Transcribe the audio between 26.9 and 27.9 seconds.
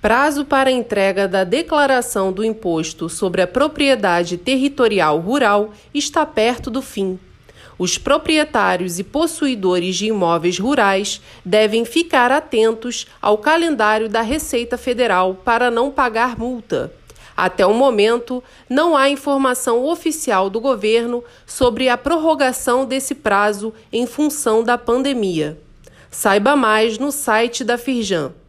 no site da